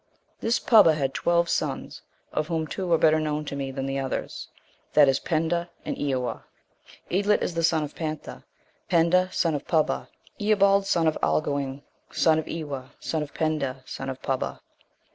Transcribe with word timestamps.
* 0.23 0.39
This 0.41 0.57
Pubba 0.59 0.95
had 0.95 1.13
twelve 1.13 1.47
sons, 1.47 2.01
of 2.33 2.47
whom 2.47 2.65
two 2.65 2.91
are 2.91 2.97
better 2.97 3.19
known 3.19 3.45
to 3.45 3.55
me 3.55 3.69
than 3.69 3.85
the 3.85 3.99
others, 3.99 4.47
that 4.93 5.07
is 5.07 5.19
Penda 5.19 5.69
and 5.85 5.95
Eawa. 5.95 6.41
Eadlit 7.11 7.43
is 7.43 7.53
the 7.53 7.61
son 7.61 7.83
of 7.83 7.93
Pantha, 7.93 8.43
Penda, 8.89 9.29
son 9.31 9.53
of 9.53 9.67
Pubba, 9.67 10.07
Ealbald, 10.39 10.87
son 10.87 11.05
of 11.05 11.19
Alguing, 11.21 11.83
son 12.11 12.39
of 12.39 12.45
Eawa, 12.47 12.89
son 12.99 13.21
of 13.21 13.35
Penda, 13.35 13.83
son 13.85 14.09
of 14.09 14.19
Pubba. 14.23 14.59